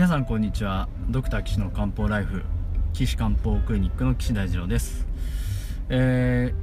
[0.00, 0.88] 皆さんこんにちは。
[1.10, 2.42] ドクター岸の漢方ライフ
[2.94, 5.06] 岸漢方クリニックの岸大二郎です、
[5.90, 6.54] え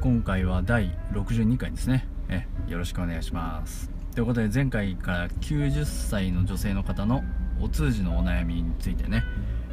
[0.02, 2.08] 今回は第62回ですね。
[2.30, 3.90] えよろしくお願いします。
[4.14, 7.22] ということで前回から90歳の女性の方の
[7.60, 9.22] お通じのお悩みについてね、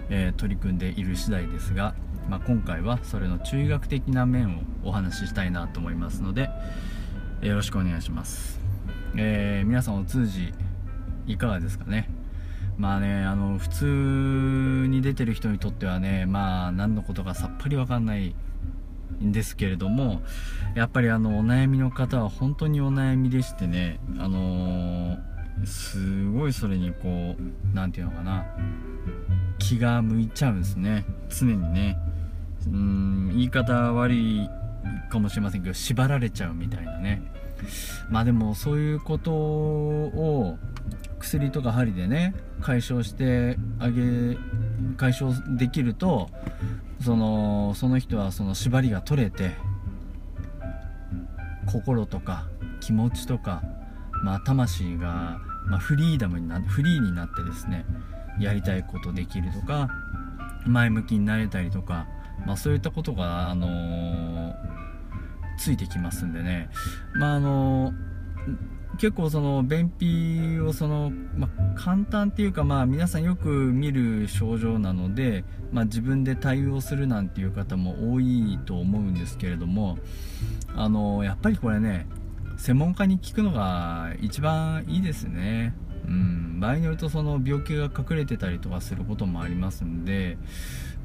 [0.09, 1.95] えー取り組んでいる次第ですが、
[2.29, 6.49] まあ、今回はそれの中学的な面をお話ししたいなと思いますので
[7.41, 8.59] よろしくお願いします、
[9.15, 10.53] えー皆さんお通じ
[11.27, 12.09] いかがですかね？
[12.77, 13.85] まあねあの普通
[14.89, 18.35] に出てる人にとってはねまあ何のことかさっぱりわかんない
[19.23, 20.21] んですけれども
[20.75, 27.41] やっぱりあのお悩みの方は本当にお悩みでしてねあのーすごいそれにこう
[27.73, 28.45] 何て言うのかな
[29.57, 31.05] 気が向いちゃうんですね。
[31.29, 31.97] 常にね。
[32.67, 34.49] うん言い方悪い
[35.09, 37.21] かもしれませんけど縛られちゃうみたいなね。
[38.09, 40.57] まあでもそういうことを
[41.19, 44.37] 薬とか針でね解消してあげ
[44.97, 46.29] 解消できると
[47.03, 49.51] そのその人はその縛りが取れて
[51.65, 52.47] 心とか
[52.79, 53.63] 気持ちとか、
[54.23, 57.85] まあ、魂が、まあ、フリーダムになフリーになってですね
[58.39, 59.89] やりたいことできるとか
[60.67, 62.07] 前向きになれたりとか、
[62.45, 64.44] まあ、そういったことが、あのー
[65.57, 66.69] ついてきますんでね
[67.13, 67.93] まああの
[68.97, 79.97] 結構その便秘をその、まあ、簡単っていうかまあ皆さんよく見る症状なので、まあ、自分で対応するなんていう方も多いと思うんですけれども
[80.75, 82.07] あのやっぱりこれね
[82.57, 85.73] 専門家に聞くのが一番いいですね。
[86.07, 90.37] うん、場合によるとその病気が隠れてたりとかすることもありますんで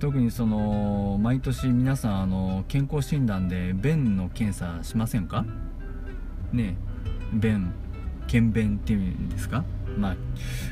[0.00, 5.44] 特にその毎年皆さんあの健康診断で便の検査しませんか？
[6.52, 6.74] ね
[7.34, 7.70] 便
[8.26, 9.62] 検便っていうんですか？
[9.98, 10.16] まあ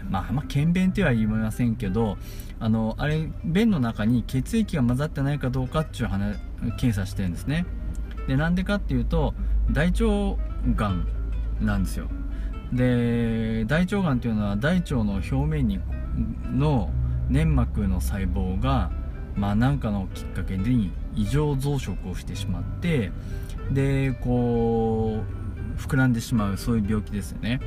[0.09, 2.17] まあ、まあ、検便っては言いませんけど
[2.59, 6.38] あのあれ便の中に血液が混ざってないかどうかっていう話
[6.78, 7.67] 検査してるんですね。
[8.27, 9.34] でなんでかっていうと
[9.71, 10.05] 大腸
[10.75, 11.06] がん
[11.61, 12.09] なんですよ。
[12.72, 15.81] で大腸がんっていうのは大腸の表面に
[16.50, 16.91] の
[17.28, 18.91] 粘膜の細胞が
[19.38, 23.12] まあ何かのきっかけに異常増殖をしてしまって
[23.71, 25.22] でこ
[25.76, 27.60] う膨らんでしまうそういう病気ですよね。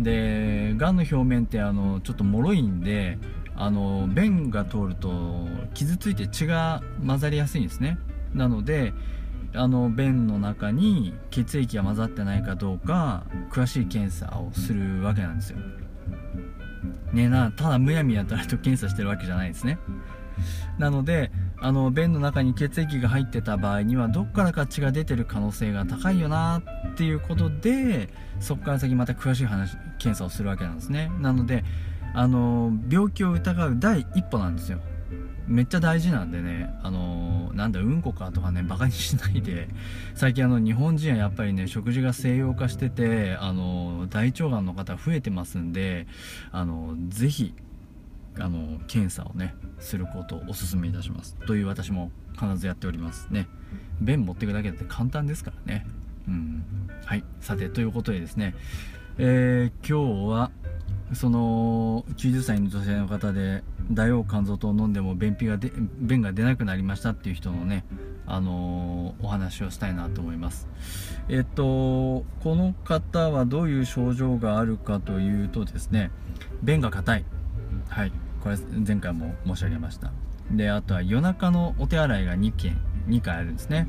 [0.00, 3.18] でがんの表面ってあのちょっと脆いんで
[3.56, 7.98] あの便が通ると傷ついて血が混ざりやすいんですね。
[8.34, 8.92] なので
[9.54, 15.58] あの便の中に血液が混ざってないかどうか詳しい検査をするわけなんですよ。
[17.12, 19.78] ねなただむやみやたらと検査してるわけじゃないですね。
[20.78, 26.62] なのであの便の中に血液が入ってた場合にはどっからか血が出てる可能性が高いよな
[26.92, 28.08] っていうことで
[28.40, 31.10] そこから先また詳しい話検査をするわけなんですね。
[31.20, 31.64] なので
[32.14, 34.80] あの病気を疑う第一歩なんですよ。
[35.46, 39.68] めっちゃ大事なんでねあのなんだうんこかとかねバカにしないで。
[40.14, 46.06] 最近あの日本人はやっぱりね食事が西洋化しててあの大腸がんの方増えてますんで
[46.52, 47.54] あのぜひ
[48.38, 51.36] あの検査をねすることをお勧めいたします。
[51.46, 53.48] という私も必ずやっておりますね。
[54.00, 55.86] 便持っていくだけだって簡単ですからね。
[56.28, 56.64] うん。
[57.04, 57.24] はい。
[57.40, 58.54] さてということでですね。
[59.18, 60.50] えー今日は
[61.14, 67.84] その90歳の女性の方で大王肝臓糖を飲んでも便秘がで便が出なくなりましたっていう人のね
[68.26, 70.68] あのー、お話をしたいなと思います。
[71.28, 76.10] えっとこの方はどういう症状があるかというとですね
[76.62, 77.24] 便が硬い。
[77.88, 78.12] はい。
[78.42, 78.56] これ
[78.86, 80.12] 前回も申し上げました。
[80.50, 82.78] であとは夜中のお手洗いが2件
[83.08, 83.88] 2回あるんですね。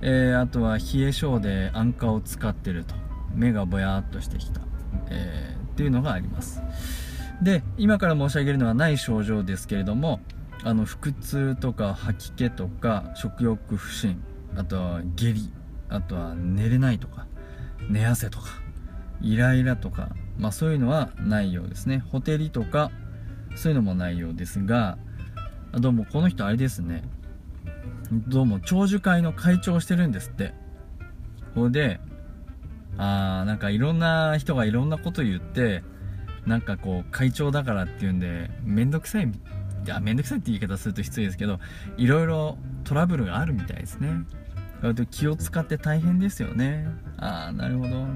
[0.00, 2.94] えー、あとは冷え性で安価を使ってると。
[3.34, 4.60] 目がぼやっとしてきた、
[5.10, 6.62] えー、っていうのがあります。
[7.42, 10.20] で今から申し上げるのはない症状ですけれども
[10.64, 14.20] あの腹痛とか吐き気とか食欲不振
[14.56, 15.52] あとは下痢
[15.88, 17.26] あとは寝れないとか
[17.88, 18.48] 寝汗とか
[19.20, 21.98] イライラとか、まあ、そういうのはないようですね。
[22.10, 22.90] ほてりとか
[23.58, 24.98] そういうのもないようですが
[25.72, 27.02] どうもこの人あれですね。
[28.10, 30.54] どうも長寿会の会長をしてるんですって。
[31.54, 32.00] ほいで
[32.96, 35.82] あーなんかいろんな人がいろんなこと言って
[36.46, 39.30] なんかこう会長だからっていうんでめんどくさいい
[39.86, 41.58] やめんどくさいって言い方すると失礼ですけど
[41.96, 44.08] いろいろトラブルがあるみたいですね。
[45.10, 46.86] 気を使って大変ですよね。
[47.18, 48.06] ああなるほど。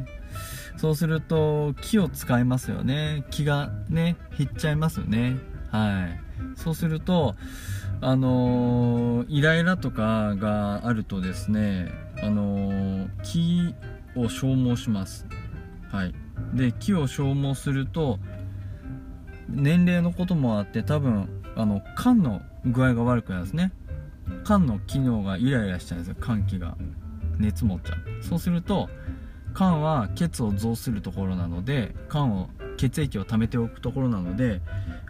[0.77, 3.25] そうすると気を使いますよね。
[3.31, 5.37] 気がね減っちゃいますよね。
[5.71, 6.59] はい。
[6.59, 7.35] そうすると
[8.01, 11.91] あのー、イライラとかがあるとですね
[12.23, 13.75] あのー、気
[14.17, 15.27] を消耗します。
[15.91, 16.15] はい。
[16.55, 18.19] で気を消耗すると
[19.49, 23.73] 年齢のこともあって多分あの肝の具合が悪くなるんですね。
[24.45, 26.17] 肝の機能がイライラしちゃうんですよ。
[26.21, 26.77] 肝気が。
[27.39, 28.23] 熱持っちゃう。
[28.23, 28.89] そうすると
[29.55, 34.61] 肝は血を増するところなので肝を血液を溜めておくところなので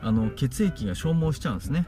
[0.01, 1.87] あの血液が消耗しちゃうんですね。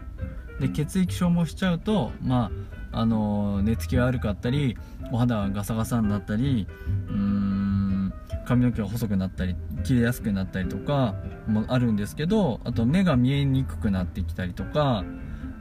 [0.60, 2.50] で血液消耗しちゃうとま
[2.92, 4.78] ああの寝つきが悪かったり
[5.10, 6.68] お肌がガサガサになったり
[7.08, 8.12] うーん
[8.46, 11.16] 髪の毛が細くなったり切れやすくなったりとか
[11.48, 15.04] もあるんですけどあと目が見えにくくなってきたりとか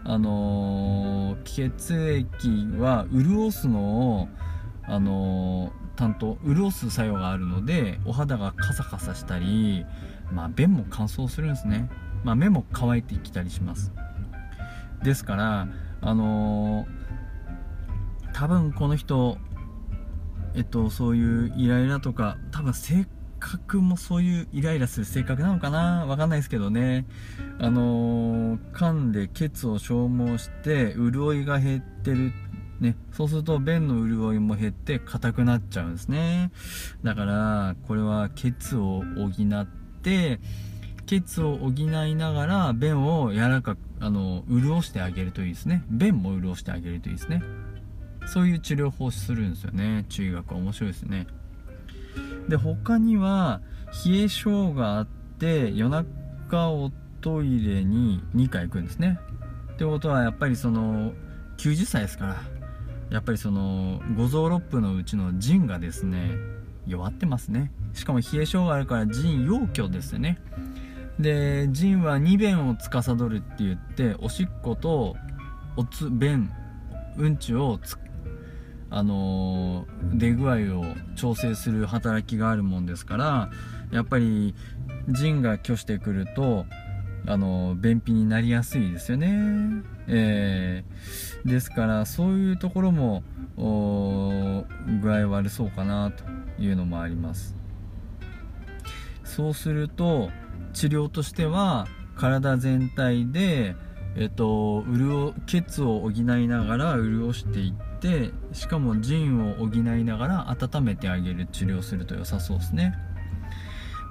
[0.05, 4.27] あのー、血液は潤すのを
[4.85, 9.85] あのー、担当潤す作用があるのでお肌がカサカサしたり
[10.31, 11.89] まあ便も乾燥するんですね。
[12.23, 13.91] まあ、目も乾いてきたりします。
[15.03, 15.67] ですから
[16.01, 19.37] あのー、多分この人
[20.55, 23.05] えっとそういうイライラとか多分性
[23.39, 26.05] 格もそういうイライラする性格なのかな？
[26.05, 27.05] わかんないですけどね。
[27.59, 36.51] あのー、噛んでケツを消耗して潤いが減ってるってね、そうすると便の潤いも減って硬くなっちゃうんですね。
[37.03, 39.67] だからこれはケツを補っ
[40.01, 40.39] て
[41.05, 45.83] 血を補いながら便を柔らかくあの潤してあげるといいですね。
[45.89, 47.41] 便も潤してあげるといいですね。
[48.25, 50.05] そういう治療法をするんですよね。
[50.09, 51.27] 中医学は面白いですね。
[52.49, 53.61] で他には
[54.05, 55.07] 冷え性があっ
[55.39, 56.91] て夜中お
[57.21, 59.19] トイレに2回行くんですね。
[59.73, 61.13] ってことはやっぱりその
[61.57, 62.41] 90歳ですから
[63.09, 66.31] やっぱりその五臓六腑のうちの腎がですね
[66.87, 67.71] 弱ってますね。
[67.93, 70.39] しかも冷え性があるから腎陽虚ですよね。
[71.19, 75.15] で腎は二便を司るって言っておしっこと
[75.77, 76.51] おつ便
[77.17, 77.79] うんちを
[78.89, 80.85] あのー、出具合を
[81.15, 83.49] 調整する働きがあるもんですから
[83.91, 84.53] やっぱり
[85.09, 86.65] 腎が虚してくると
[87.25, 93.23] あの、便秘になりやすいですよね、えー、ですからそういうところも
[95.01, 96.23] 具合悪そうかなと
[96.61, 97.55] いうのもあります。
[99.23, 100.29] そうすると
[100.73, 103.75] 治療としては体全体で、
[104.15, 112.93] えっと、潤血を補いながら潤していってしかも腎を補いながら温めてあげる治療すると良さそうですね。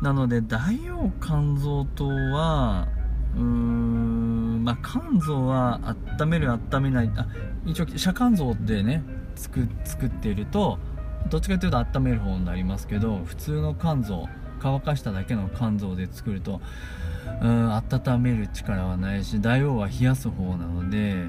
[0.00, 2.88] なので大王肝臓糖は
[3.36, 5.80] うーんまあ肝臓は
[6.18, 7.26] 温める温めないあ
[7.66, 9.02] 一応遮肝臓でね
[9.34, 10.78] 作作っていると
[11.30, 14.28] どっちかというと温める方になりますけど普通の肝臓
[14.60, 16.60] 乾かしただけの肝臓で作ると
[17.40, 21.28] うん温める力はないし大王は冷やす方なので、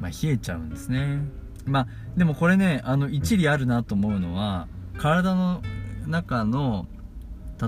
[0.00, 1.20] まあ、冷えちゃうんですね。
[1.66, 5.62] まあでもこれねあの一理あるなと思うのは体の
[6.06, 6.86] 中の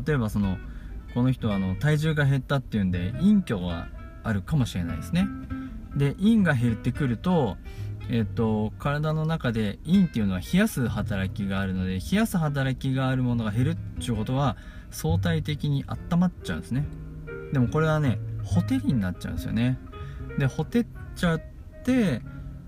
[0.06, 0.56] 例えばその
[1.14, 3.88] この人はあの体重が減ったっていうんで陰虚が
[4.22, 5.26] あるかもしれないですね。
[5.96, 7.56] で陰が減ってくると
[8.12, 14.56] えっと、体の中で陰っていうのは冷やす働きがあるので冷やす働きがあるものが減るっていうことは
[14.90, 16.86] 相対的に温まっちゃうんですね。
[17.52, 19.78] でもこれはねほてりになっちゃうんですよね。
[20.38, 21.40] でほてっちゃっ
[21.84, 22.20] て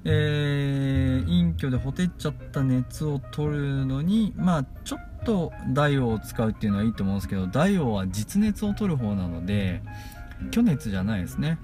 [0.05, 9.83] えー、陰虚でほてっちゃった熱を取るのにまあちょっとダイオを使うっていうのはいいと思うんですけどダイオは実熱を取る方なので
[10.51, 11.59] 虚熱じゃないですね。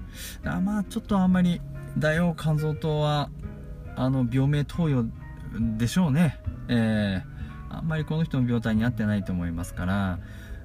[0.45, 1.61] あまあちょっとあんまり
[1.97, 3.29] 大王肝臓糖は
[3.95, 5.09] あの病名投与
[5.77, 6.39] でしょうね。
[6.69, 10.19] えー、あんまりこの人の病態に合ってないと思いますから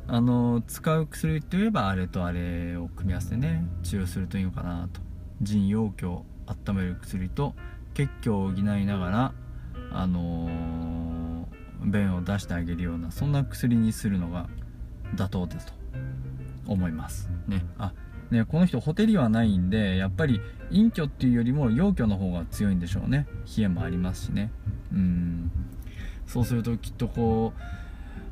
[0.07, 5.01] あの使う薬といえばあれとあれを組み合わせてね治療するといいのかなと。
[5.43, 6.23] 腎陽虚。
[6.47, 7.55] 温める薬と
[7.95, 9.33] 血虚を補いながら
[9.93, 14.49] あのー、便を出してあげるようなそんな薬にするのが
[15.15, 15.73] 妥当ですと
[16.67, 17.31] 思います。
[17.47, 17.65] ね。
[17.79, 17.93] あ
[18.31, 23.27] ねこの人ホテルはないんでやっぱり陰虚っていうよりも陽虚の方が強いんでしょうね。
[23.57, 24.51] 冷えもありますしね。
[24.93, 25.51] うん。
[26.27, 27.53] そうするときっとこ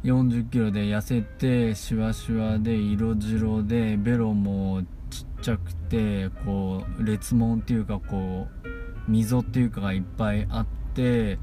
[0.04, 4.82] う40キロで痩せてシワシワで色白でベロも
[5.42, 8.46] ちっちゃくてこう裂紋っていうかこ
[9.08, 11.40] う溝っていうかがいっぱいあって、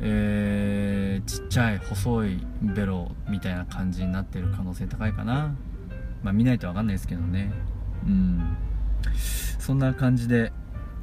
[0.00, 5.54] えー、ちっちゃい細いベロみたいな感じになってる可能性高いかな。
[6.22, 7.52] まあ見ないと分かんないですけどね。
[8.06, 8.56] うん。
[9.58, 10.50] そんな感じで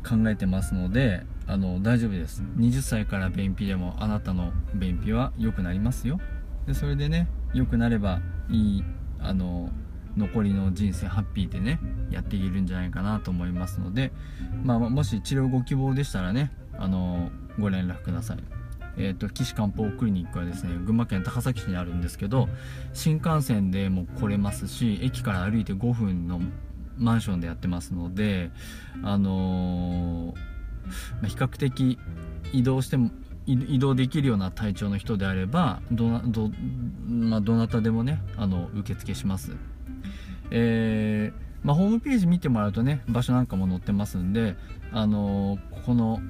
[0.03, 2.41] 考えてますのであの大丈夫です。
[2.57, 6.19] 20歳から便秘でもあなたの便秘は良くなりますよ。
[6.65, 8.83] でそれでね良くなればいい
[9.19, 9.69] あの
[10.19, 11.79] 残りの人生ハッピーでね
[12.11, 14.11] やっていけるんじゃないかなと思いますので、
[14.63, 18.37] まあ、もし治療ご希望でしたらねあのご連絡ください。
[18.97, 22.49] えーと、岸漢方クリニックはですね群馬県高崎市にあるんですけど
[22.91, 26.41] 新幹線でも来れますし駅から歩いて5分の
[26.97, 28.51] マンションでやってますので
[29.03, 31.97] あのー、ま、比較的
[32.51, 33.11] 移動しても
[33.45, 36.51] 移動できるような体調の人であればどなど,、
[37.07, 39.55] まあ、どなたでもねあの受付します。
[40.51, 44.55] えー、まあ、ホームページ見てもらうとね場所なんかも載ってますんで
[44.91, 46.21] あのー、ここの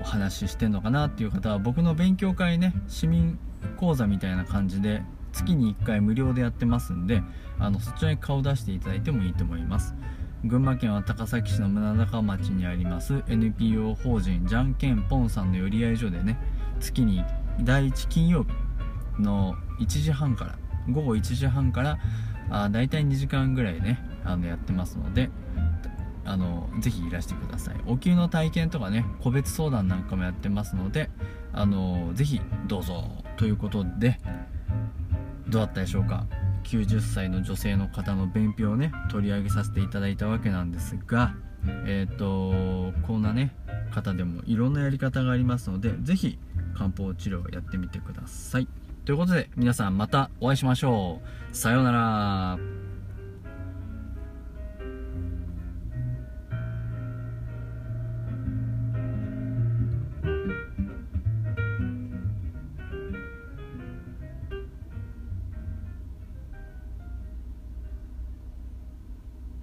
[0.00, 3.38] お話ししてんのかなっていう方は僕の勉強会ね市民
[3.76, 7.22] 講座みたいな感じで月に1回無料でやってますんで
[7.58, 9.94] あのそちらに顔出していただいてもいいと思います。
[10.44, 16.38] 群馬県は高崎市の村中町にあります NPO 法人じゃんけんぽんさんの寄り合い所でね
[16.80, 17.22] 月に
[17.60, 20.58] 第1金曜日の1時半から
[20.88, 21.98] 午後1時半から
[22.48, 25.28] あだいたい2時間ぐらいねあのやってますので
[26.24, 27.76] あのぜひいらしてください。
[27.86, 31.10] お灸の体験とかね個別相談なんかもやってますので
[31.52, 33.04] あのぜひどうぞ
[33.36, 34.18] ということで
[35.50, 36.26] どうだったでしょうか
[36.64, 41.34] ？90歳の女性の方の便秘をね取り上げさせていただいたわけなんですが
[41.86, 43.54] えっ、ー、とこんなね
[43.90, 46.38] 方でもいろんなやり方がありますので是非
[46.76, 48.68] 漢方治療をやってみてください。
[49.04, 51.20] ということで皆さんまたお会いしましょ
[51.52, 51.56] う。
[51.56, 52.89] さようなら。